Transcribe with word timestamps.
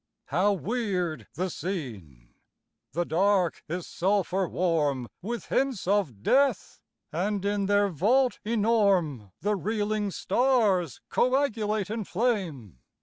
How 0.29 0.53
weird 0.53 1.27
the 1.35 1.51
scene! 1.51 2.33
The 2.93 3.05
Dark 3.05 3.63
is 3.69 3.85
sulphur 3.85 4.49
warm 4.49 5.07
With 5.21 5.45
hints 5.49 5.85
of 5.85 6.23
death; 6.23 6.81
and 7.11 7.45
in 7.45 7.67
their 7.67 7.89
vault 7.89 8.39
enorme 8.43 9.31
The 9.41 9.55
reeling 9.55 10.09
stars 10.09 11.01
coagulate 11.09 11.91
in 11.91 12.03
flame. 12.05 12.79